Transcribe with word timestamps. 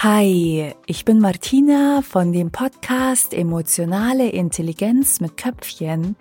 Hi, 0.00 0.74
ich 0.86 1.04
bin 1.04 1.18
Martina 1.18 2.02
von 2.02 2.32
dem 2.32 2.52
Podcast 2.52 3.34
Emotionale 3.34 4.28
Intelligenz 4.28 5.18
mit 5.18 5.36
Köpfchen 5.36 6.14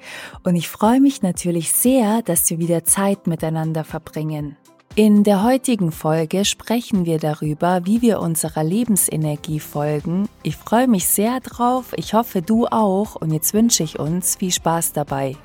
und 0.44 0.56
ich 0.56 0.68
freue 0.68 1.00
mich 1.00 1.22
natürlich 1.22 1.72
sehr, 1.72 2.24
dass 2.24 2.50
wir 2.50 2.58
wieder 2.58 2.86
Zeit 2.86 3.28
miteinander 3.28 3.84
verbringen. 3.84 4.58
In 4.96 5.24
der 5.24 5.44
heutigen 5.44 5.92
Folge 5.92 6.44
sprechen 6.44 7.06
wir 7.06 7.20
darüber, 7.20 7.86
wie 7.86 8.02
wir 8.02 8.20
unserer 8.20 8.64
Lebensenergie 8.64 9.60
folgen. 9.60 10.28
Ich 10.42 10.56
freue 10.56 10.88
mich 10.88 11.06
sehr 11.06 11.40
drauf, 11.40 11.94
ich 11.98 12.16
hoffe 12.16 12.42
du 12.42 12.66
auch 12.66 13.16
und 13.16 13.32
jetzt 13.32 13.54
wünsche 13.54 13.84
ich 13.84 14.00
uns 14.00 14.38
viel 14.38 14.52
Spaß 14.52 14.94
dabei. 14.94 15.36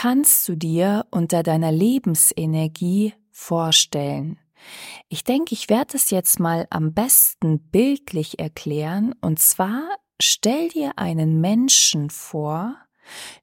Kannst 0.00 0.48
du 0.48 0.56
dir 0.56 1.04
unter 1.10 1.42
deiner 1.42 1.70
Lebensenergie 1.70 3.12
vorstellen? 3.30 4.38
Ich 5.10 5.24
denke, 5.24 5.52
ich 5.52 5.68
werde 5.68 5.94
es 5.98 6.08
jetzt 6.08 6.40
mal 6.40 6.66
am 6.70 6.94
besten 6.94 7.58
bildlich 7.70 8.38
erklären. 8.38 9.14
Und 9.20 9.40
zwar 9.40 9.82
stell 10.18 10.70
dir 10.70 10.92
einen 10.96 11.42
Menschen 11.42 12.08
vor, 12.08 12.76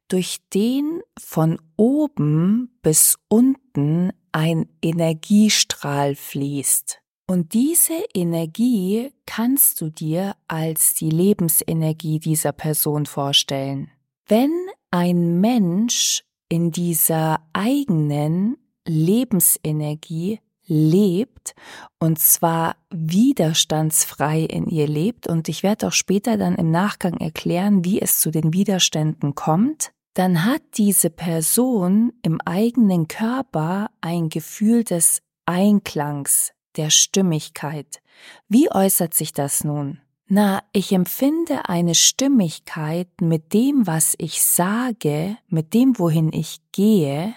durch 0.07 0.39
den 0.52 1.02
von 1.20 1.61
oben 1.75 2.75
bis 2.81 3.19
unten 3.27 4.11
ein 4.31 4.67
Energiestrahl 4.81 6.16
fließt. 6.16 7.03
Und 7.27 7.53
diese 7.53 8.03
Energie 8.16 9.11
kannst 9.27 9.80
du 9.80 9.91
dir 9.91 10.35
als 10.47 10.95
die 10.95 11.11
Lebensenergie 11.11 12.17
dieser 12.17 12.52
Person 12.52 13.05
vorstellen. 13.05 13.91
Wenn 14.25 14.52
ein 14.89 15.39
Mensch 15.39 16.23
in 16.50 16.72
dieser 16.72 17.42
eigenen 17.53 18.58
Lebensenergie 18.86 20.40
lebt 20.67 21.56
und 22.00 22.20
zwar 22.20 22.76
widerstandsfrei 22.90 24.42
in 24.42 24.68
ihr 24.68 24.88
lebt 24.88 25.28
und 25.28 25.48
ich 25.50 25.64
werde 25.64 25.88
auch 25.88 25.94
später 25.94 26.38
dann 26.38 26.56
im 26.56 26.72
Nachgang 26.72 27.18
erklären, 27.18 27.86
wie 27.86 28.02
es 28.02 28.20
zu 28.20 28.31
den 28.31 28.53
Widerständen 28.53 29.34
kommt, 29.34 29.92
dann 30.14 30.45
hat 30.45 30.62
diese 30.78 31.09
Person 31.09 32.12
im 32.22 32.42
eigenen 32.42 33.08
Körper 33.08 33.90
ein 34.02 34.30
Gefühl 34.30 34.84
des 34.84 35.22
Einklangs, 35.45 36.53
der 36.75 36.90
Stimmigkeit. 36.90 38.02
Wie 38.50 38.72
äußert 38.72 39.14
sich 39.14 39.31
das 39.31 39.64
nun? 39.64 40.00
Na, 40.30 40.61
ich 40.73 40.92
empfinde 40.92 41.70
eine 41.70 41.95
Stimmigkeit 41.95 43.08
mit 43.22 43.53
dem, 43.53 43.88
was 43.88 44.14
ich 44.17 44.44
sage, 44.44 45.38
mit 45.47 45.73
dem, 45.73 45.97
wohin 45.97 46.34
ich 46.34 46.59
gehe, 46.73 47.34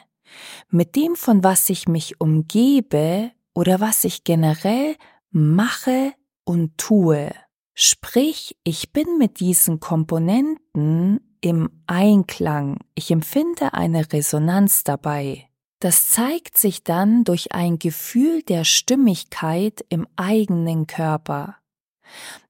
mit 0.70 0.96
dem, 0.96 1.14
von 1.14 1.44
was 1.44 1.70
ich 1.70 1.86
mich 1.86 2.20
umgebe 2.20 3.30
oder 3.54 3.80
was 3.80 4.02
ich 4.02 4.24
generell 4.24 4.96
mache 5.30 6.12
und 6.44 6.78
tue. 6.78 7.30
Sprich, 7.74 8.56
ich 8.64 8.92
bin 8.92 9.18
mit 9.18 9.38
diesen 9.38 9.78
Komponenten 9.78 11.20
im 11.40 11.70
Einklang, 11.86 12.78
ich 12.96 13.12
empfinde 13.12 13.72
eine 13.72 14.12
Resonanz 14.12 14.82
dabei. 14.82 15.48
Das 15.78 16.10
zeigt 16.10 16.58
sich 16.58 16.82
dann 16.82 17.22
durch 17.24 17.52
ein 17.52 17.78
Gefühl 17.78 18.42
der 18.42 18.64
Stimmigkeit 18.64 19.82
im 19.88 20.06
eigenen 20.16 20.86
Körper. 20.86 21.59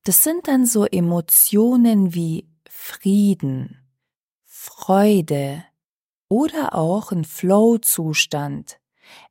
Das 0.04 0.24
sind 0.24 0.48
dann 0.48 0.66
so 0.66 0.84
Emotionen 0.84 2.14
wie 2.14 2.48
Frieden, 2.68 3.78
Freude 4.44 5.64
oder 6.28 6.74
auch 6.74 7.12
ein 7.12 7.24
Flow-Zustand. 7.24 8.78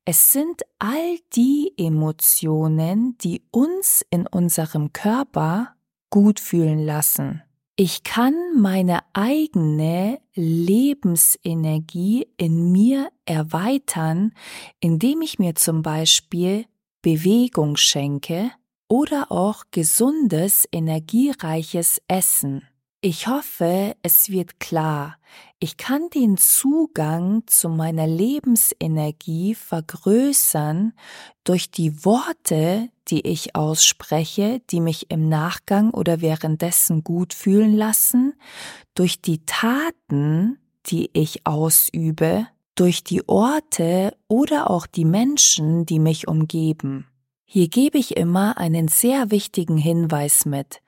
Es 0.05 0.31
sind 0.31 0.63
all 0.79 1.17
die 1.33 1.73
Emotionen, 1.77 3.17
die 3.19 3.43
uns 3.51 4.05
in 4.09 4.27
unserem 4.27 4.91
Körper 4.93 5.75
gut 6.09 6.39
fühlen 6.39 6.79
lassen. 6.79 7.43
Ich 7.75 8.03
kann 8.03 8.33
meine 8.57 8.99
eigene 9.13 10.19
Lebensenergie 10.35 12.27
in 12.35 12.73
mir 12.73 13.09
erweitern, 13.23 14.33
indem 14.81 15.21
ich 15.21 15.39
mir 15.39 15.55
zum 15.55 15.81
Beispiel 15.81 16.65
Bewegung 17.01 17.77
schenke, 17.77 18.51
oder 18.89 19.31
auch 19.31 19.63
gesundes, 19.71 20.67
energiereiches 20.71 22.01
Essen. 22.09 22.67
Ich 23.01 23.27
hoffe, 23.27 23.95
es 24.03 24.29
wird 24.29 24.59
klar, 24.59 25.15
ich 25.57 25.77
kann 25.77 26.09
den 26.13 26.35
Zugang 26.35 27.43
zu 27.45 27.69
meiner 27.69 28.07
Lebensenergie 28.07 29.55
vergrößern 29.55 30.91
durch 31.45 31.71
die 31.71 32.03
Worte, 32.03 32.89
die 33.07 33.25
ich 33.25 33.55
ausspreche, 33.55 34.61
die 34.69 34.81
mich 34.81 35.11
im 35.11 35.29
Nachgang 35.29 35.91
oder 35.91 36.19
währenddessen 36.19 37.05
gut 37.05 37.33
fühlen 37.33 37.73
lassen, 37.73 38.33
durch 38.95 39.21
die 39.21 39.45
Taten, 39.45 40.59
die 40.87 41.09
ich 41.13 41.45
ausübe, 41.45 42.47
durch 42.75 43.05
die 43.05 43.27
Orte 43.29 44.13
oder 44.27 44.69
auch 44.69 44.87
die 44.87 45.05
Menschen, 45.05 45.85
die 45.85 45.99
mich 45.99 46.27
umgeben. 46.27 47.07
Hier 47.51 47.67
gebe 47.67 47.97
ich 47.97 48.15
immer 48.15 48.59
einen 48.59 48.89
sehr 48.89 49.31
wichtigen 49.31 49.77
Hinweis 49.77 50.45
mit. 50.45 50.83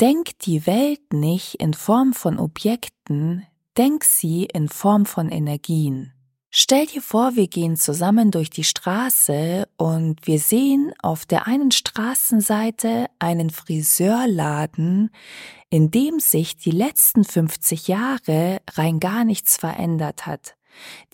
Denk 0.00 0.36
die 0.40 0.66
Welt 0.66 1.12
nicht 1.12 1.54
in 1.60 1.72
Form 1.72 2.14
von 2.14 2.40
Objekten, 2.40 3.46
denk 3.78 4.02
sie 4.02 4.46
in 4.46 4.68
Form 4.68 5.06
von 5.06 5.28
Energien. 5.28 6.12
Stell 6.50 6.86
dir 6.86 7.00
vor, 7.00 7.36
wir 7.36 7.46
gehen 7.46 7.76
zusammen 7.76 8.32
durch 8.32 8.50
die 8.50 8.64
Straße 8.64 9.68
und 9.76 10.26
wir 10.26 10.40
sehen 10.40 10.92
auf 11.00 11.26
der 11.26 11.46
einen 11.46 11.70
Straßenseite 11.70 13.06
einen 13.20 13.50
Friseurladen, 13.50 15.10
in 15.68 15.92
dem 15.92 16.18
sich 16.18 16.56
die 16.56 16.72
letzten 16.72 17.22
50 17.22 17.86
Jahre 17.86 18.60
rein 18.72 18.98
gar 18.98 19.24
nichts 19.24 19.58
verändert 19.58 20.26
hat. 20.26 20.56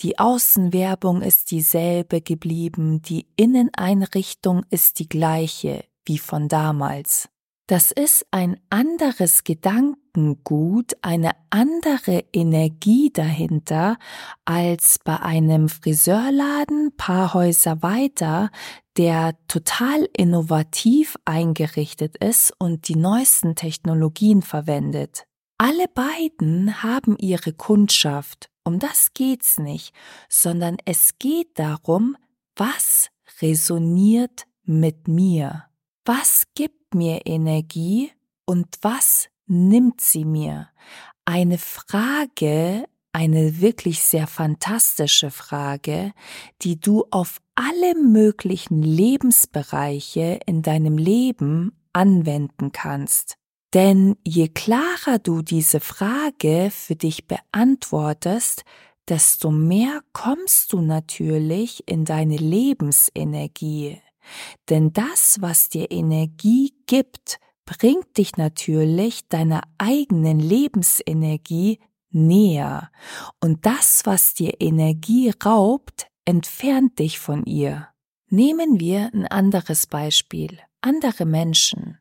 Die 0.00 0.18
Außenwerbung 0.18 1.22
ist 1.22 1.50
dieselbe 1.50 2.20
geblieben, 2.20 3.02
die 3.02 3.26
Inneneinrichtung 3.36 4.64
ist 4.70 4.98
die 4.98 5.08
gleiche 5.08 5.84
wie 6.04 6.18
von 6.18 6.48
damals. 6.48 7.28
Das 7.68 7.90
ist 7.90 8.24
ein 8.30 8.60
anderes 8.70 9.42
Gedankengut, 9.42 10.92
eine 11.02 11.32
andere 11.50 12.24
Energie 12.32 13.10
dahinter 13.12 13.98
als 14.44 15.00
bei 15.02 15.18
einem 15.18 15.68
Friseurladen 15.68 16.96
paar 16.96 17.34
Häuser 17.34 17.82
weiter, 17.82 18.50
der 18.96 19.36
total 19.48 20.08
innovativ 20.16 21.16
eingerichtet 21.24 22.16
ist 22.18 22.52
und 22.56 22.86
die 22.86 22.94
neuesten 22.94 23.56
Technologien 23.56 24.42
verwendet. 24.42 25.24
Alle 25.58 25.86
beiden 25.88 26.84
haben 26.84 27.16
ihre 27.18 27.52
Kundschaft 27.52 28.48
um 28.66 28.81
das 28.81 29.15
geht's 29.15 29.59
nicht, 29.59 29.94
sondern 30.28 30.77
es 30.84 31.19
geht 31.19 31.59
darum, 31.59 32.16
was 32.56 33.10
resoniert 33.41 34.47
mit 34.65 35.06
mir? 35.06 35.65
Was 36.04 36.44
gibt 36.54 36.94
mir 36.94 37.27
Energie 37.27 38.10
und 38.44 38.66
was 38.82 39.28
nimmt 39.47 40.00
sie 40.00 40.25
mir? 40.25 40.69
Eine 41.25 41.59
Frage, 41.59 42.87
eine 43.12 43.60
wirklich 43.60 44.03
sehr 44.03 44.27
fantastische 44.27 45.31
Frage, 45.31 46.12
die 46.62 46.78
du 46.81 47.04
auf 47.10 47.41
alle 47.54 47.94
möglichen 47.94 48.83
Lebensbereiche 48.83 50.41
in 50.44 50.62
deinem 50.62 50.98
Leben 50.98 51.72
anwenden 51.93 52.72
kannst. 52.72 53.38
Denn 53.75 54.16
je 54.25 54.49
klarer 54.49 55.19
du 55.19 55.42
diese 55.42 55.80
Frage 55.80 56.71
für 56.71 56.97
dich 56.97 57.27
beantwortest, 57.27 58.65
desto 59.09 59.51
mehr 59.51 60.01
kommst 60.13 60.72
du 60.72 60.80
natürlich 60.80 61.86
in 61.89 62.04
deine 62.04 62.36
Lebensenergie. 62.36 64.01
Denn 64.68 64.92
das, 64.92 65.36
was 65.41 65.68
dir 65.68 65.91
Energie 65.91 66.74
gibt, 66.86 67.39
bringt 67.65 68.16
dich 68.16 68.36
natürlich 68.36 69.28
deiner 69.28 69.63
eigenen 69.78 70.39
Lebensenergie 70.41 71.80
näher. 72.10 72.91
Und 73.41 73.66
das, 73.66 74.03
was 74.04 74.34
dir 74.34 74.60
Energie 74.60 75.33
raubt, 75.45 76.09
entfernt 76.24 76.98
dich 76.98 77.19
von 77.19 77.45
ihr. 77.45 77.89
Nehmen 78.28 78.80
wir 78.80 79.10
ein 79.12 79.27
anderes 79.27 79.86
Beispiel. 79.86 80.59
Andere 80.80 81.27
Menschen. 81.27 81.98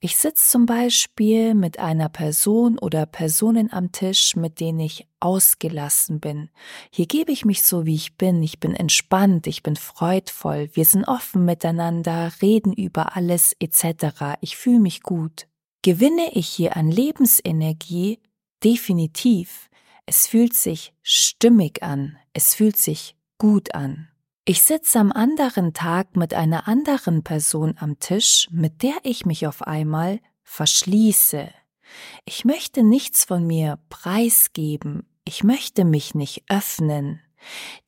Ich 0.00 0.16
sitze 0.16 0.50
zum 0.50 0.66
Beispiel 0.66 1.54
mit 1.54 1.78
einer 1.78 2.08
Person 2.08 2.78
oder 2.78 3.06
Personen 3.06 3.72
am 3.72 3.92
Tisch, 3.92 4.36
mit 4.36 4.60
denen 4.60 4.80
ich 4.80 5.06
ausgelassen 5.20 6.20
bin. 6.20 6.50
Hier 6.90 7.06
gebe 7.06 7.32
ich 7.32 7.44
mich 7.44 7.62
so, 7.62 7.86
wie 7.86 7.94
ich 7.94 8.16
bin. 8.16 8.42
Ich 8.42 8.60
bin 8.60 8.74
entspannt, 8.74 9.46
ich 9.46 9.62
bin 9.62 9.76
freudvoll, 9.76 10.70
wir 10.72 10.84
sind 10.84 11.04
offen 11.04 11.44
miteinander, 11.44 12.32
reden 12.40 12.72
über 12.72 13.16
alles 13.16 13.54
etc. 13.60 14.36
Ich 14.40 14.56
fühle 14.56 14.80
mich 14.80 15.02
gut. 15.02 15.46
Gewinne 15.82 16.30
ich 16.32 16.48
hier 16.48 16.76
an 16.76 16.90
Lebensenergie, 16.90 18.18
Definitiv. 18.64 19.70
Es 20.06 20.26
fühlt 20.26 20.54
sich 20.54 20.92
stimmig 21.02 21.82
an. 21.82 22.18
Es 22.32 22.54
fühlt 22.54 22.76
sich 22.76 23.14
gut 23.38 23.74
an. 23.74 24.08
Ich 24.50 24.62
sitze 24.62 24.98
am 24.98 25.12
anderen 25.12 25.74
Tag 25.74 26.16
mit 26.16 26.32
einer 26.32 26.68
anderen 26.68 27.22
Person 27.22 27.74
am 27.78 27.98
Tisch, 27.98 28.48
mit 28.50 28.82
der 28.82 28.94
ich 29.02 29.26
mich 29.26 29.46
auf 29.46 29.60
einmal 29.60 30.20
verschließe. 30.42 31.50
Ich 32.24 32.46
möchte 32.46 32.82
nichts 32.82 33.26
von 33.26 33.46
mir 33.46 33.78
preisgeben. 33.90 35.06
Ich 35.26 35.44
möchte 35.44 35.84
mich 35.84 36.14
nicht 36.14 36.44
öffnen. 36.48 37.20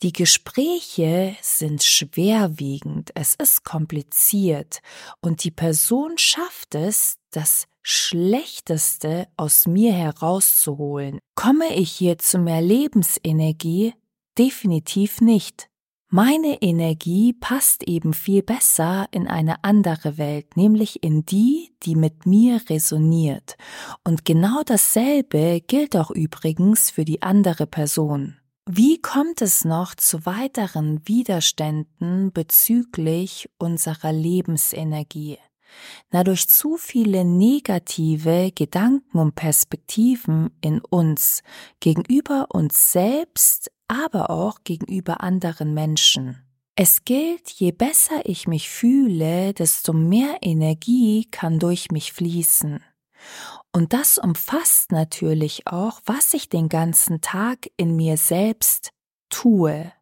Die 0.03 0.13
Gespräche 0.13 1.35
sind 1.41 1.83
schwerwiegend, 1.83 3.11
es 3.15 3.37
ist 3.37 3.65
kompliziert 3.65 4.81
und 5.23 5.45
die 5.45 5.51
Person 5.51 6.19
schafft 6.19 6.75
es, 6.75 7.17
das 7.31 7.69
Schlechteste 7.81 9.29
aus 9.39 9.67
mir 9.67 9.95
herauszuholen. 9.95 11.21
Komme 11.37 11.75
ich 11.75 11.91
hier 11.91 12.19
zu 12.19 12.39
mehr 12.39 12.61
Lebensenergie? 12.61 13.95
Definitiv 14.37 15.23
nicht. 15.23 15.70
Meine 16.13 16.61
Energie 16.61 17.33
passt 17.33 17.85
eben 17.85 18.15
viel 18.15 18.43
besser 18.43 19.07
in 19.13 19.29
eine 19.29 19.63
andere 19.63 20.19
Welt, 20.19 20.57
nämlich 20.57 21.05
in 21.05 21.25
die, 21.25 21.71
die 21.85 21.95
mit 21.95 22.27
mir 22.27 22.61
resoniert. 22.69 23.57
Und 24.03 24.25
genau 24.25 24.63
dasselbe 24.67 25.61
gilt 25.65 25.95
auch 25.97 26.11
übrigens 26.11 26.91
für 26.91 27.05
die 27.05 27.23
andere 27.23 27.69
Person. 27.69 28.37
Wie 28.67 29.01
kommt 29.01 29.41
es 29.41 29.65
noch 29.65 29.95
zu 29.95 30.27
weiteren 30.27 31.01
Widerständen 31.07 32.33
bezüglich 32.33 33.49
unserer 33.59 34.13
Lebensenergie? 34.13 35.39
Na, 36.11 36.25
durch 36.25 36.49
zu 36.49 36.77
viele 36.77 37.25
negative 37.25 38.53
Gedanken 38.55 39.19
und 39.19 39.35
Perspektiven 39.35 40.51
in 40.61 40.81
uns, 40.81 41.43
gegenüber 41.81 42.47
uns 42.51 42.93
selbst, 42.93 43.71
aber 43.89 44.31
auch 44.31 44.61
gegenüber 44.65 45.21
anderen 45.21 45.75
Menschen. 45.75 46.43
Es 46.77 47.05
gilt, 47.05 47.51
je 47.51 47.73
besser 47.73 48.23
ich 48.25 48.47
mich 48.47 48.71
fühle, 48.71 49.53
desto 49.53 49.93
mehr 49.93 50.39
Energie 50.41 51.27
kann 51.31 51.59
durch 51.59 51.91
mich 51.91 52.13
fließen. 52.13 52.83
Und 53.73 53.93
das 53.93 54.19
umfasst 54.19 54.91
natürlich 54.91 55.67
auch, 55.67 56.01
was 56.07 56.35
ich 56.35 56.49
den 56.49 56.69
ganzen 56.69 57.21
Tag 57.21 57.71
in 57.77 57.97
mir 57.97 58.17
selbst 58.17 58.93
tue, 59.29 59.93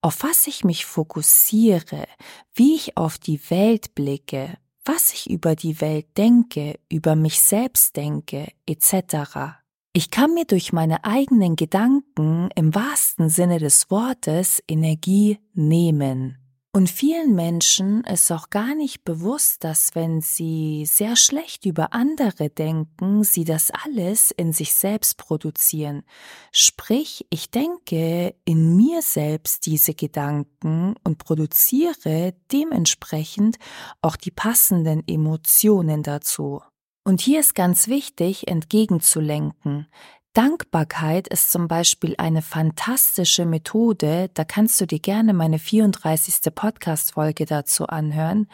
auf 0.00 0.22
was 0.22 0.46
ich 0.46 0.64
mich 0.64 0.84
fokussiere, 0.84 2.06
wie 2.54 2.74
ich 2.74 2.96
auf 2.96 3.18
die 3.18 3.40
Welt 3.50 3.94
blicke, 3.94 4.58
was 4.88 5.12
ich 5.12 5.28
über 5.28 5.54
die 5.54 5.82
Welt 5.82 6.06
denke, 6.16 6.80
über 6.90 7.14
mich 7.14 7.40
selbst 7.42 7.94
denke, 7.96 8.48
etc. 8.66 9.60
Ich 9.92 10.10
kann 10.10 10.32
mir 10.32 10.46
durch 10.46 10.72
meine 10.72 11.04
eigenen 11.04 11.56
Gedanken 11.56 12.48
im 12.54 12.74
wahrsten 12.74 13.28
Sinne 13.28 13.58
des 13.58 13.90
Wortes 13.90 14.62
Energie 14.66 15.38
nehmen. 15.52 16.38
Und 16.70 16.90
vielen 16.90 17.34
Menschen 17.34 18.04
ist 18.04 18.30
auch 18.30 18.50
gar 18.50 18.74
nicht 18.74 19.02
bewusst, 19.02 19.64
dass 19.64 19.94
wenn 19.94 20.20
sie 20.20 20.84
sehr 20.86 21.16
schlecht 21.16 21.64
über 21.64 21.94
andere 21.94 22.50
denken, 22.50 23.24
sie 23.24 23.44
das 23.44 23.70
alles 23.70 24.30
in 24.32 24.52
sich 24.52 24.74
selbst 24.74 25.16
produzieren. 25.16 26.02
Sprich, 26.52 27.26
ich 27.30 27.50
denke 27.50 28.34
in 28.44 28.76
mir 28.76 29.00
selbst 29.00 29.64
diese 29.64 29.94
Gedanken 29.94 30.94
und 31.04 31.16
produziere 31.16 32.34
dementsprechend 32.52 33.56
auch 34.02 34.16
die 34.16 34.30
passenden 34.30 35.02
Emotionen 35.08 36.02
dazu. 36.02 36.60
Und 37.02 37.22
hier 37.22 37.40
ist 37.40 37.54
ganz 37.54 37.88
wichtig, 37.88 38.48
entgegenzulenken. 38.48 39.86
Dankbarkeit 40.38 41.26
ist 41.26 41.50
zum 41.50 41.66
Beispiel 41.66 42.14
eine 42.16 42.42
fantastische 42.42 43.44
Methode, 43.44 44.30
da 44.34 44.44
kannst 44.44 44.80
du 44.80 44.86
dir 44.86 45.00
gerne 45.00 45.34
meine 45.34 45.58
34. 45.58 46.54
Podcast-Folge 46.54 47.44
dazu 47.44 47.88
anhören, 47.88 48.46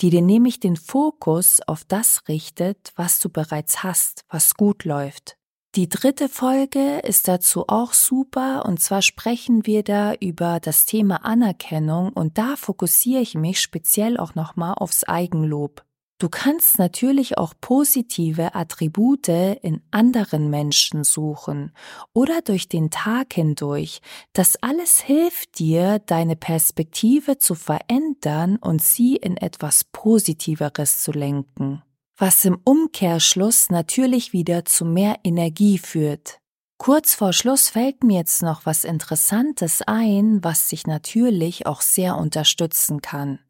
die 0.00 0.10
dir 0.10 0.22
nämlich 0.22 0.58
den 0.58 0.74
Fokus 0.74 1.60
auf 1.64 1.84
das 1.84 2.22
richtet, 2.26 2.92
was 2.96 3.20
du 3.20 3.28
bereits 3.28 3.84
hast, 3.84 4.24
was 4.28 4.54
gut 4.54 4.82
läuft. 4.84 5.36
Die 5.76 5.88
dritte 5.88 6.28
Folge 6.28 6.98
ist 7.04 7.28
dazu 7.28 7.68
auch 7.68 7.92
super 7.92 8.66
und 8.66 8.80
zwar 8.80 9.00
sprechen 9.00 9.64
wir 9.64 9.84
da 9.84 10.14
über 10.14 10.58
das 10.58 10.86
Thema 10.86 11.24
Anerkennung 11.24 12.12
und 12.14 12.36
da 12.36 12.56
fokussiere 12.56 13.22
ich 13.22 13.36
mich 13.36 13.60
speziell 13.60 14.16
auch 14.16 14.34
nochmal 14.34 14.74
aufs 14.74 15.04
Eigenlob. 15.04 15.84
Du 16.20 16.28
kannst 16.28 16.80
natürlich 16.80 17.38
auch 17.38 17.54
positive 17.60 18.56
Attribute 18.56 19.28
in 19.28 19.80
anderen 19.92 20.50
Menschen 20.50 21.04
suchen 21.04 21.72
oder 22.12 22.42
durch 22.42 22.68
den 22.68 22.90
Tag 22.90 23.34
hindurch. 23.34 24.00
Das 24.32 24.56
alles 24.60 24.98
hilft 25.00 25.60
dir, 25.60 26.00
deine 26.00 26.34
Perspektive 26.34 27.38
zu 27.38 27.54
verändern 27.54 28.56
und 28.56 28.82
sie 28.82 29.14
in 29.14 29.36
etwas 29.36 29.84
Positiveres 29.84 31.04
zu 31.04 31.12
lenken, 31.12 31.84
was 32.16 32.44
im 32.44 32.58
Umkehrschluss 32.64 33.70
natürlich 33.70 34.32
wieder 34.32 34.64
zu 34.64 34.84
mehr 34.84 35.20
Energie 35.22 35.78
führt. 35.78 36.40
Kurz 36.78 37.14
vor 37.16 37.32
Schluss 37.32 37.70
fällt 37.70 38.04
mir 38.04 38.18
jetzt 38.18 38.42
noch 38.42 38.64
was 38.64 38.84
Interessantes 38.84 39.82
ein, 39.82 40.44
was 40.44 40.68
sich 40.68 40.86
natürlich 40.86 41.66
auch 41.66 41.80
sehr 41.80 42.16
unterstützen 42.16 43.02
kann. 43.02 43.40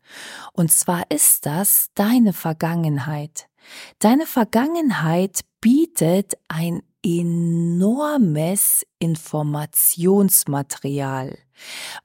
Und 0.54 0.72
zwar 0.72 1.02
ist 1.10 1.44
das 1.44 1.90
deine 1.94 2.32
Vergangenheit. 2.32 3.50
Deine 3.98 4.25
Vergangenheit 4.25 5.40
bietet 5.60 6.38
ein 6.48 6.80
enormes 7.04 8.86
Informationsmaterial, 8.98 11.36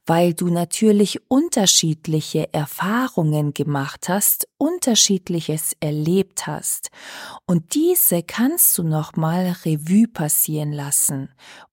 weil 0.06 0.34
du 0.34 0.50
natürlich 0.50 1.20
unterschiedliche 1.30 2.54
Erfahrungen 2.54 3.54
gemacht 3.54 4.10
hast, 4.10 4.48
unterschiedliches 4.58 5.76
erlebt 5.80 6.48
hast 6.48 6.90
und 7.46 7.76
diese 7.76 8.24
kannst 8.24 8.78
du 8.78 8.84
noch 8.84 9.16
mal 9.16 9.56
Revue 9.66 10.08
passieren 10.08 10.72
lassen. 10.72 11.30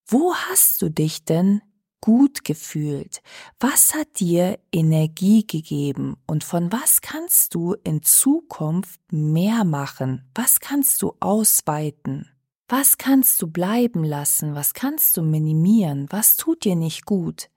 Wo 0.06 0.35
hast 0.35 0.82
du 0.82 0.91
dich 0.91 1.25
denn 1.25 1.62
gut 2.00 2.44
gefühlt? 2.44 3.21
Was 3.59 3.94
hat 3.94 4.21
dir 4.21 4.59
Energie 4.73 5.47
gegeben? 5.47 6.17
Und 6.26 6.44
von 6.44 6.73
was 6.73 7.00
kannst 7.00 7.55
du 7.55 7.75
in 7.85 8.03
Zukunft 8.03 9.00
mehr 9.12 9.65
machen? 9.65 10.29
Was 10.35 10.61
kannst 10.61 11.03
du 11.03 11.15
ausweiten? 11.21 12.29
Was 12.69 12.99
kannst 12.99 13.43
du 13.43 13.49
bleiben 13.49 14.05
lassen? 14.05 14.55
Was 14.55 14.75
kannst 14.75 15.16
du 15.16 15.23
minimieren? 15.23 16.07
Was 16.11 16.37
tut 16.37 16.64
dir 16.64 16.76
nicht 16.76 17.05
gut? 17.05 17.50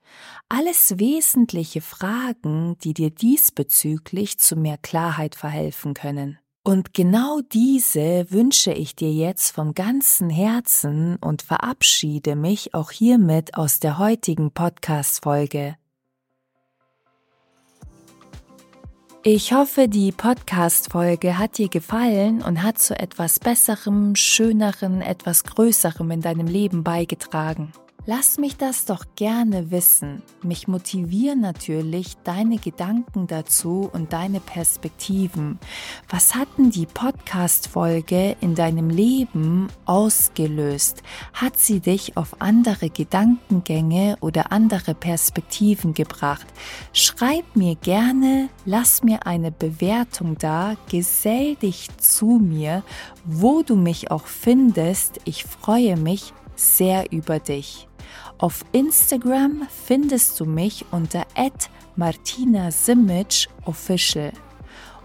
Alles 0.48 0.98
wesentliche 0.98 1.80
Fragen, 1.80 2.76
die 2.78 2.94
dir 2.94 3.10
diesbezüglich 3.10 4.38
zu 4.38 4.56
mehr 4.56 4.78
Klarheit 4.78 5.34
verhelfen 5.34 5.94
können. 5.94 6.38
Und 6.66 6.94
genau 6.94 7.40
diese 7.52 8.30
wünsche 8.30 8.72
ich 8.72 8.96
dir 8.96 9.12
jetzt 9.12 9.50
vom 9.54 9.74
ganzen 9.74 10.30
Herzen 10.30 11.16
und 11.16 11.42
verabschiede 11.42 12.36
mich 12.36 12.72
auch 12.72 12.90
hiermit 12.90 13.54
aus 13.54 13.80
der 13.80 13.98
heutigen 13.98 14.50
Podcast-Folge. 14.50 15.76
Ich 19.26 19.52
hoffe, 19.52 19.88
die 19.88 20.12
Podcast-Folge 20.12 21.38
hat 21.38 21.58
dir 21.58 21.68
gefallen 21.68 22.42
und 22.42 22.62
hat 22.62 22.78
zu 22.78 22.98
etwas 22.98 23.40
Besserem, 23.40 24.16
Schönerem, 24.16 25.00
etwas 25.00 25.44
Größerem 25.44 26.10
in 26.10 26.20
deinem 26.20 26.46
Leben 26.46 26.84
beigetragen. 26.84 27.72
Lass 28.06 28.36
mich 28.36 28.58
das 28.58 28.84
doch 28.84 29.06
gerne 29.16 29.70
wissen. 29.70 30.22
Mich 30.42 30.68
motivieren 30.68 31.40
natürlich 31.40 32.18
deine 32.22 32.58
Gedanken 32.58 33.26
dazu 33.26 33.88
und 33.90 34.12
deine 34.12 34.40
Perspektiven. 34.40 35.58
Was 36.10 36.34
hat 36.34 36.48
denn 36.58 36.70
die 36.70 36.84
Podcast-Folge 36.84 38.36
in 38.42 38.54
deinem 38.54 38.90
Leben 38.90 39.68
ausgelöst? 39.86 41.02
Hat 41.32 41.58
sie 41.58 41.80
dich 41.80 42.18
auf 42.18 42.42
andere 42.42 42.90
Gedankengänge 42.90 44.18
oder 44.20 44.52
andere 44.52 44.94
Perspektiven 44.94 45.94
gebracht? 45.94 46.46
Schreib 46.92 47.56
mir 47.56 47.74
gerne, 47.74 48.50
lass 48.66 49.02
mir 49.02 49.26
eine 49.26 49.50
Bewertung 49.50 50.36
da, 50.36 50.74
gesell 50.90 51.56
dich 51.56 51.88
zu 51.96 52.38
mir, 52.38 52.82
wo 53.24 53.62
du 53.62 53.76
mich 53.76 54.10
auch 54.10 54.26
findest. 54.26 55.20
Ich 55.24 55.44
freue 55.44 55.96
mich 55.96 56.34
sehr 56.54 57.10
über 57.10 57.38
dich. 57.38 57.88
Auf 58.44 58.60
Instagram 58.72 59.66
findest 59.86 60.38
du 60.38 60.44
mich 60.44 60.84
unter 60.90 61.24
@martina_simic_official. 61.96 64.32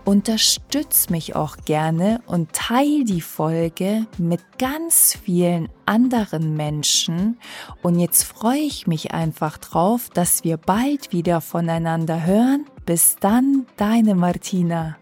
Unterstütz 0.03 1.10
mich 1.10 1.38
auch 1.38 1.55
gerne 1.63 2.22
und 2.25 2.51
teile 2.51 3.05
die 3.05 3.22
Folge 3.22 4.08
mit 4.17 4.41
ganz 4.58 5.17
vielen 5.24 5.69
anderen 5.86 6.58
Menschen. 6.58 7.39
Und 7.81 7.98
jetzt 7.98 8.24
freue 8.24 8.60
ich 8.60 8.88
mich 8.88 9.13
einfach 9.13 9.58
drauf, 9.58 10.10
dass 10.13 10.43
wir 10.43 10.58
bald 10.58 11.13
wieder 11.13 11.39
voneinander 11.39 12.25
hören. 12.25 12.65
Bis 12.86 13.15
dann, 13.22 13.67
deine 13.77 14.15
Martina. 14.15 14.98